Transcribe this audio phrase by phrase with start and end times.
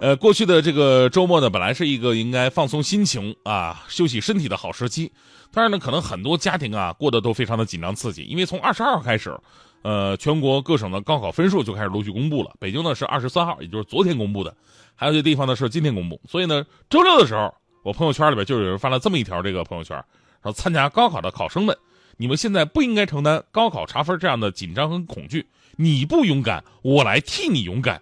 [0.00, 5.12] 呃，过去的这个周末呢，本来是一个应该放松心情啊、休息身体的好时机，
[5.52, 9.38] 但是呢，可能很多家庭啊过得都非常的紧张刺激，因为从二十二号开始，
[9.82, 12.50] 呃，全国各省的高考分数就开始陆续公布了。
[12.58, 14.56] 北京呢是二十三号，也就是昨天公布的，
[14.94, 16.18] 还有些地方呢是今天公布。
[16.26, 20.02] 所以呢，周六的时候，我朋友圈里边就有人发了这么一条这个朋友圈，
[20.42, 21.76] 说参加高考的考生们，
[22.16, 25.46] 你们现在不应该承担高考查分这样的紧张和恐惧，
[25.76, 28.00] 你不勇敢，我来替你勇敢。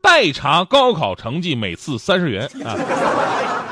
[0.00, 2.76] 代查高考成绩每次三十元啊！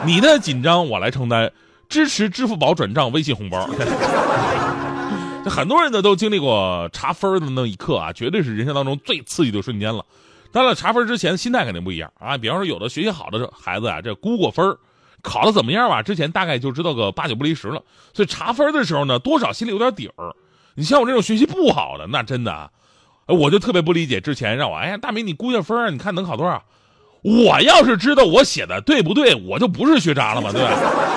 [0.04, 1.50] 你的紧张我来承担，
[1.88, 3.68] 支持支付宝转账、微信红包。
[5.44, 10.04] 这很多人呢都经历过查分的那一刻啊，绝对是人生当中最刺激的瞬间了。
[10.52, 12.36] 当然，查分之前心态肯定不一样啊。
[12.36, 14.76] 比方说，有的学习好的孩子啊，这估过分
[15.22, 16.02] 考的怎么样吧？
[16.02, 17.82] 之前大概就知道个八九不离十了。
[18.14, 20.34] 所以查分的时候呢，多少心里有点底儿。
[20.74, 22.70] 你像我这种学习不好的，那真的啊。
[23.34, 26.62] 我就特别不理解，之前让我哎呀，大明你估下分你看能考多少？
[27.22, 30.70] 我要是知道我写的对不对，我就不是学渣了嘛，对吧？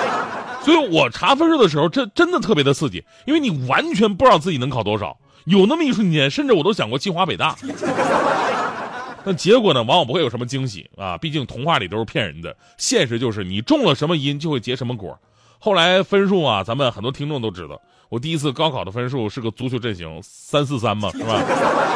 [0.65, 7.55] 所以我查分数的时候，这真的特别的刺激，因为你完全不知道自己能考多少，有那么一瞬间，甚至我都想过清华北大。
[9.23, 15.17] 但结果呢，往往不会有什么惊喜啊，毕竟童话里都是骗人的，现实就是你种了什么因，就会结什么果。
[15.59, 17.79] 后来分数啊，咱们很多听众都知道，
[18.11, 21.41] 我第一次高考的分数是个足球阵型三四三嘛，是吧？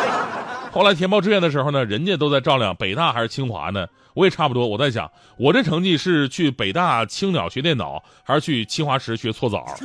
[0.71, 4.65] 后来填报志愿的时候呢，人家都在照亮北大还是清华呢，我也差不多。
[4.65, 9.75] 我在想，我这成绩是去北大青鸟学电脑，还是去清华池学搓澡？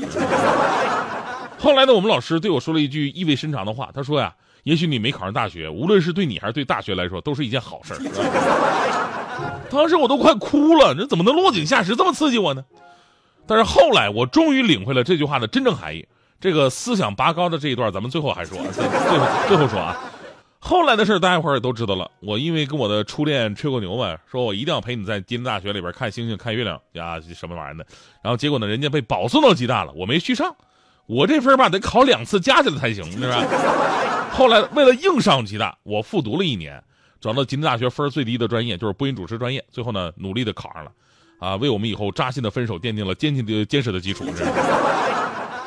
[1.58, 7.94] 后来呢，我们老师对我说了一句意味深长的话，他说呀：“也许你没考上大学，无论是对你还是对大学来说，都是一件好事
[9.68, 12.64] 当时我都快哭了，这怎么能落井下石，这么刺激我呢？
[13.48, 16.06] 但是后来，我终于领会了这句话的真正含义。
[16.40, 19.96] 这个思想拔高的这一段，咱们最后还说， 最后最后说啊。
[20.62, 22.10] 后来的事大家伙儿也都知道了。
[22.20, 27.86] 我因为跟我的初恋吹过牛嘛，说我一定要陪你在吉林大学里边看星星、看月亮呀，什么玩意儿的。
[28.22, 30.54] 然后结果呢，人家被保送到吉大了，我没续上。
[31.06, 33.42] 我这分吧，得考两次加起来才行，是吧？
[34.30, 36.82] 后来为了硬上吉大，我复读了一年，
[37.20, 39.64] 转到吉林大学分最低的专业，就是播音主持专业。
[39.72, 40.92] 最后呢，努力的考上了。
[41.38, 44.44] 啊，为我们以后扎心的分手奠定了坚定的、坚实的基础是。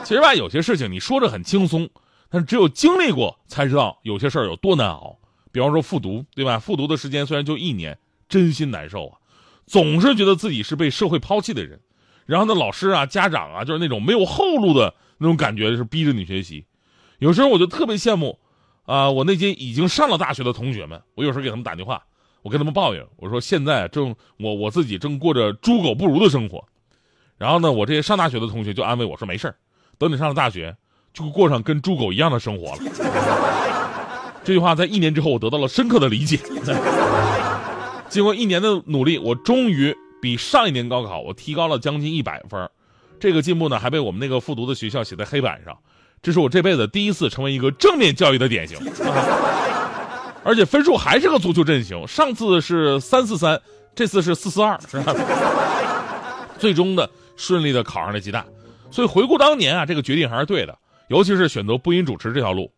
[0.04, 1.90] 其实吧，有些事情你说着很轻松，
[2.30, 5.18] 但是只有经历过才知道有些事儿有多难熬。
[5.52, 6.60] 比方说复读，对吧？
[6.60, 7.98] 复读的时间虽然就一年，
[8.28, 9.18] 真心难受啊！
[9.66, 11.80] 总是觉得自己是被社会抛弃的人。
[12.26, 16.66] 然后呢，老师啊、家长啊，就是那种没有后路的那种感觉，是逼着你学习。
[17.20, 18.40] 有时候我就特别羡慕，
[18.86, 22.04] 啊，我那些已经上了大学的同学们，我有时候给他们打电话。
[22.42, 26.68] 我跟他们抱怨，我说现在正我我自己正过着猪狗不如的生活，
[27.38, 29.56] 然后呢，我这些上大学的同学就安慰我说没事儿
[30.04, 30.76] 等你上了大学，
[31.14, 32.80] 就会过上跟猪狗一样的生活了。
[34.44, 36.40] 这句话在一年之后，我得到了深刻的理解。
[38.10, 42.70] 经过一年的努力，我终于比上一年高考我提高了将近一百分，
[43.20, 45.78] 这个进步呢，还被我们那个复读的学校写在黑板上，
[46.22, 48.78] 这是我这辈子第一次成为一个正面教育的典型。
[50.44, 53.62] 而且分数还是个足球阵型，上次是三四三，
[53.96, 54.78] 这次是四四二，
[56.60, 58.46] 最终的顺利的考上了吉大，
[58.94, 60.78] 所以回顾当年啊，这个决定还是对的，
[61.08, 62.72] 尤其是选择播音主持这条路，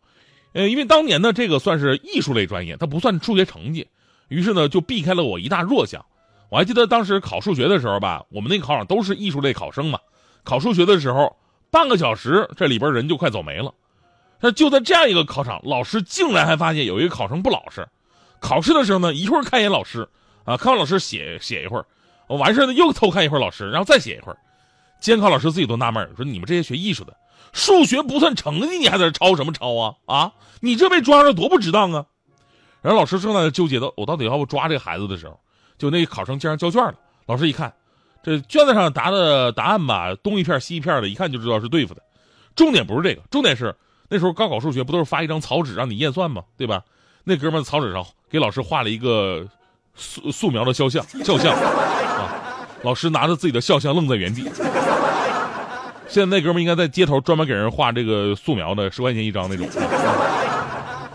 [0.53, 3.85] 呃，因为当年呢，这个算是艺术类专业，它不算数学成绩，
[4.29, 6.05] 于是呢就避开了我一大弱项。
[6.49, 9.99] 我还记得当时考数学的时候吧，我们那个考场都是艺术类考生嘛，
[10.45, 11.35] 考数学的时候
[11.69, 13.73] 半个小时，这里边人就快走没了。
[14.39, 17.85] 那就在这样一个考场，老师竟然还发现有一个考生不老实。
[18.39, 20.07] 考试的时候呢，一会儿看一眼老师，
[20.45, 21.85] 啊，看完老师写写一会儿，
[22.37, 24.37] 完事呢又偷看一会儿老师，然后再写一会儿。
[24.99, 27.15] 监考老师自己都纳闷，说你们这些学艺术的，
[27.53, 29.95] 数学不算成绩，你还在这抄什么抄啊？
[30.05, 32.05] 啊，你这被抓着多不值当啊！
[32.81, 35.39] 然后老师正在纠结的，我到底要不抓这个孩子的时候，
[35.77, 36.95] 就那考生竟然交卷了。
[37.25, 37.73] 老师一看，
[38.23, 42.01] 这卷子上答的答案吧，东一片西一片的，一看就知道是对付的。
[42.55, 43.75] 重点不是这个，重点是。
[44.07, 46.43] 那时候高考数学不都是发一张草纸让你验算吗？
[46.57, 46.83] 对吧？
[47.23, 49.47] 那哥们草纸上给老师画了一个
[49.95, 52.44] 素素描的肖像，肖像啊！
[52.85, 54.43] 老师拿着自己的肖像愣在原地。
[56.07, 59.67] 现在那哥们应该在街头专门给人画这个素描的，十块钱一张那种。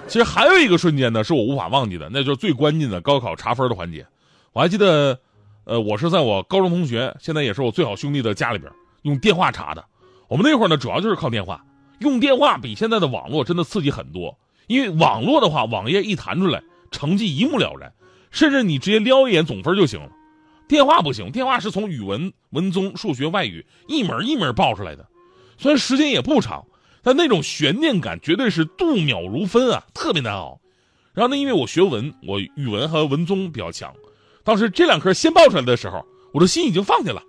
[0.08, 4.04] 其实还有一个瞬间呢，是我无法忘记的，那就是最关键的高考查分的环节。
[4.52, 5.16] 我还记得，
[5.62, 8.70] 呃，我是在我高中同学，现在也是我最好兄弟的家里边
[9.02, 9.84] 用电话查的。
[10.26, 11.64] 我们那会儿呢，主要就是靠电话。
[12.00, 14.36] 用电话比现在的网络真的刺激很多，
[14.66, 17.92] 因为网络的话，网页一弹出来，成绩一目了然，
[18.32, 20.08] 甚至你直接撩一眼总分就行了。
[20.70, 25.04] 电话不行，电话是从语文、文综、数学、外语一门一门报出来的，
[25.58, 26.64] 虽然时间也不长，
[27.02, 30.60] 但那种悬念感绝对是度秒如分啊，特别难熬。
[31.12, 33.92] 然后呢，因为我学文，我语文和文综比较强，
[34.44, 37.20] 当时这两科先报出来的时候，我的心已经放下了，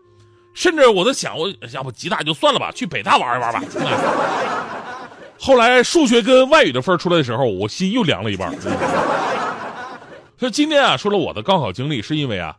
[0.54, 3.64] 甚至我在想，我要不吉大就算了吧，去北大玩一玩吧。
[5.40, 8.56] 后来数学跟外语的分出来的时候，我心又凉了一半。
[10.38, 12.56] 所以今天啊，说了我的高考经历，是因为啊，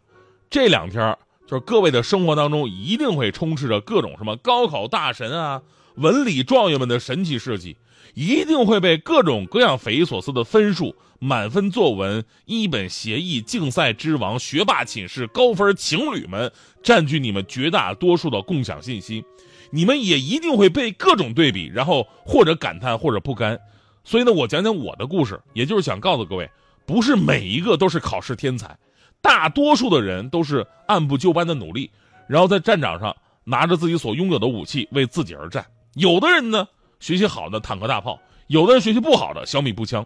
[0.53, 1.17] 这两天
[1.47, 5.63] 就是各位的生活当中一定会充斥着各种什么高考大神啊、
[5.95, 7.79] 文理状元们的神奇事迹，
[8.13, 16.53] 一定会被各种各样匪夷所思的分数、满分作文、一本协议、竞赛之王、学霸寝室、高分情侣们
[16.83, 19.25] 占据你们绝大多数的共享信息。
[19.71, 23.59] 你们也一定会被各种对比，然后或者感叹，或者不甘。
[24.05, 26.51] 所以呢，我讲讲我的故事，也就是想告诉各位，
[26.85, 28.77] 不是每一个都是考试天才，
[29.23, 31.91] 大多数的人都是按部就班的努力，
[32.27, 35.65] 然后在战场上拿着自己所拥有的武器为自己而战。
[35.95, 36.67] 有的人呢，
[37.01, 40.05] 学习好的坦克大炮；有的人学习不好的小米步枪。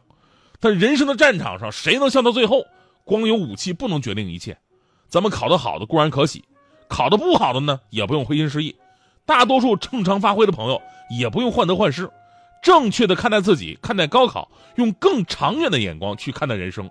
[0.60, 2.64] 但人生的战场上，谁能笑到最后？
[3.04, 4.56] 光有武器不能决定一切。
[5.08, 6.44] 咱们考得好的固然可喜，
[6.88, 8.74] 考得不好的呢，也不用灰心失意。
[9.24, 12.10] 大多数正常发挥的朋友也不用患得患失，
[12.62, 16.90] 正确的看待自己，看待高考，用更长远的眼光去看待人生。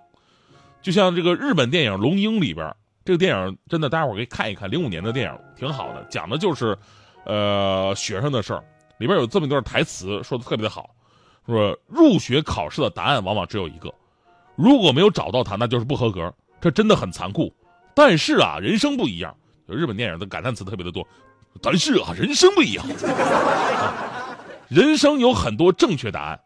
[0.86, 2.72] 就像这个日本电影《龙樱》里边，
[3.04, 6.78] 这个电影真的大家伙可以看一看，零五年的电影挺好的，讲的就是，
[7.24, 8.62] 呃，学生的事儿。
[8.98, 10.90] 里边有这么一段台词，说的特别的好，
[11.44, 13.92] 说入学考试的答案往往只有一个，
[14.54, 16.32] 如果没有找到它，那就是不合格。
[16.60, 17.52] 这真的很残酷。
[17.92, 19.36] 但是啊，人生不一样。
[19.66, 21.04] 日本电影的感叹词特别的多。
[21.60, 22.86] 但是啊，人生不一样，
[24.70, 26.40] 人生有很多正确答案。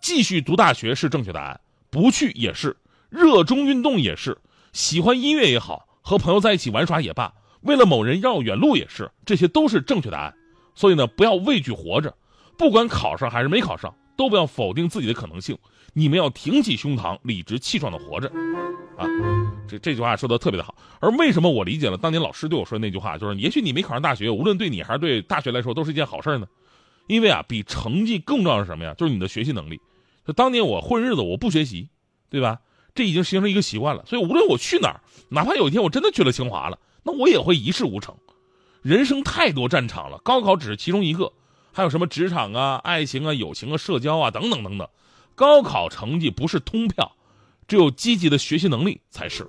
[0.00, 1.60] 继续读大学是正确答案，
[1.90, 2.72] 不去也是；
[3.14, 4.32] 热衷运动也是；
[4.72, 10.34] 喜欢音乐也好，和朋友在一起玩耍也罢，为了某人绕远路也是，这些都是正确答案。
[10.74, 12.12] 所以呢，不要畏惧活着，
[12.58, 15.56] 不管考上还是没考上，都不要否定自己的可能性。
[15.92, 18.26] 你们要挺起胸膛，理直气壮的活着。
[18.98, 19.06] 啊，
[19.68, 20.74] 这这句话说的特别的好。
[20.98, 26.48] 而为什么我理解了当年老师对我说的那句话，就是也许你没考上大学，无论对你还是对大学来说，都是一件好事呢？
[27.06, 28.92] 因为啊，比成绩更重要是什么呀？
[28.98, 29.80] 就是你的学习能力。
[30.26, 31.88] 就当年我混日子，我不学习，
[32.28, 32.58] 对吧？
[32.94, 34.04] 这已经形成一个习惯了。
[34.06, 35.00] 所以无论我去哪儿，
[35.30, 38.16] 哪怕有一天我真的去了清华了，那我也会一事无成。
[38.82, 41.32] 人生太多战场了，高考只是其中一个，
[41.72, 44.88] 还有什么职场啊、爱情啊、友情啊、社交啊等等等等。
[45.34, 47.16] 高考成绩不是通票。
[47.66, 49.48] 只有积极的学习能力才是，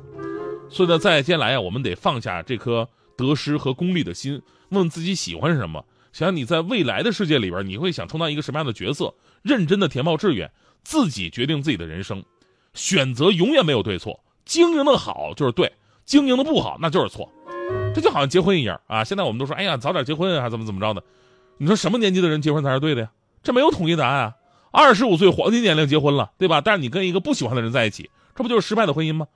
[0.69, 2.87] 所以呢，在接下来啊，我们得放下这颗
[3.17, 10.49] 得失和功利的心，问问自己喜欢什么，想想你在未来的世界里边，你会想充当一个什么样的角色，认真的填报志愿，
[10.81, 12.23] 自己决定自己的人生，
[12.75, 15.73] 选择永远没有对错，经营的好就是对，
[16.05, 17.27] 经营的不好那就是错，
[17.95, 21.01] 这就好像结婚一样啊，现在我们都说，哎呀，早点结婚啊，怎么怎么着的，
[21.57, 23.11] 你说什么年纪的人结婚才是对的呀？
[23.41, 24.35] 这没有统一答案啊。
[24.71, 26.59] 二十五岁黄金年龄结婚了，对吧？
[26.59, 29.27] 但是你跟一个不喜欢的人在一起，这不就是失败的婚姻吗？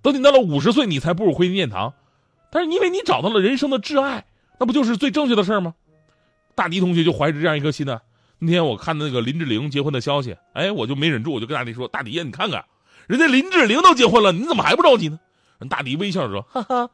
[0.00, 1.92] 等你到了五十岁，你才步入婚姻殿堂，
[2.50, 4.24] 但是因为你找到了人生的挚爱，
[4.58, 5.74] 那不就是最正确的事吗？
[6.54, 8.00] 大迪同学就怀着这样一颗心呢。
[8.38, 12.64] 那天我看那个林志玲结婚的消息，哎，我就没忍住，我就跟大迪说：“大迪呀，你看看，
[13.08, 15.18] 人家林志玲都结婚了，你怎么还不着急呢？”
[15.58, 16.90] 人大迪微笑着说：“哈哈，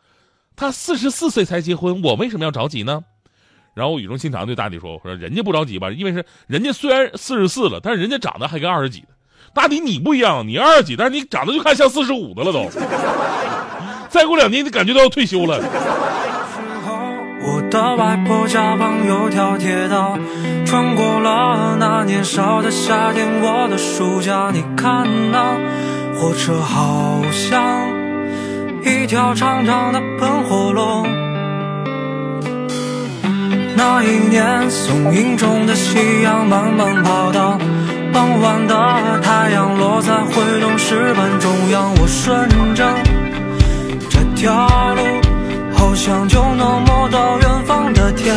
[0.57, 3.03] 他四十四岁才结婚，我为什么要着急呢？”
[3.75, 9.09] 然后我语重心长对大迪说：“我说人家不着急吧，因为是人家虽然四十四了，但是人家长得还跟二十几的。
[9.53, 12.71] 大迪你不一样，你二十几，但是你长得就看像四十五的了都。
[14.09, 15.61] 再过两年，你感觉都要退休了。”
[17.47, 20.19] 我的外婆家旁有条铁道，
[20.65, 24.51] 穿过了那年少的夏天，我的暑假。
[24.51, 25.59] 你看那
[26.15, 27.89] 火车好像
[28.83, 31.07] 一条长长的喷火龙。
[33.77, 37.59] 那一年，松影中的夕阳慢慢跑到
[38.13, 41.93] 傍晚的太阳落在会动石板中央。
[42.01, 42.95] 我顺着
[44.09, 45.03] 这条路，
[45.77, 48.35] 好像就能摸到远方的天。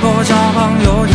[0.00, 1.05] 破晓旁有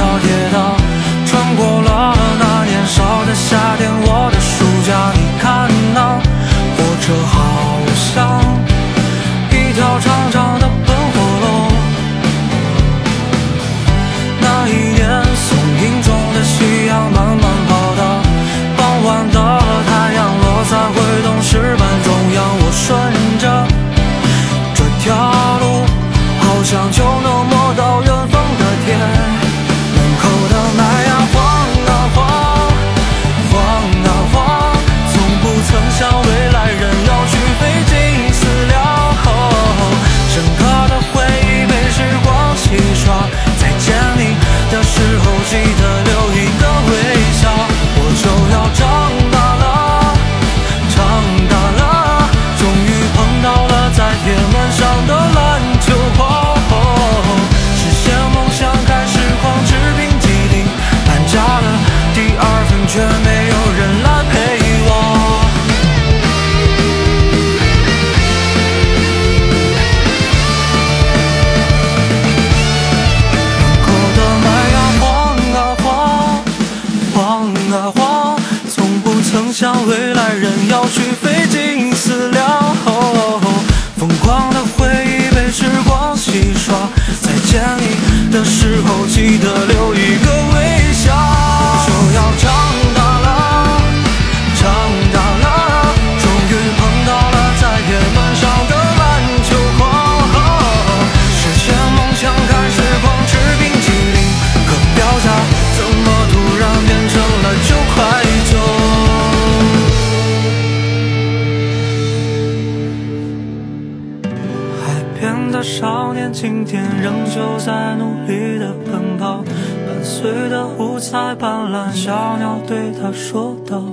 [115.22, 119.44] 天的少年今天仍旧在努力的奔跑
[119.86, 123.84] 伴随的五彩斑斓小鸟对他说道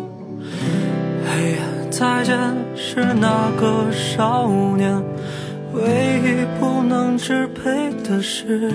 [1.26, 1.58] 黑呀
[1.90, 2.34] 再见
[2.74, 4.90] 是那个少年
[5.74, 5.82] 唯
[6.24, 8.72] 一不能支配的是